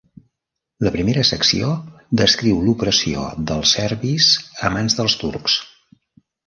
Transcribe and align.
La 0.85 0.91
primera 0.95 1.25
secció 1.29 1.69
descriu 2.23 2.65
l'opressió 2.69 3.29
dels 3.53 3.77
serbis 3.79 4.33
a 4.69 4.77
mans 4.79 5.03
dels 5.03 5.21
turcs. 5.25 5.65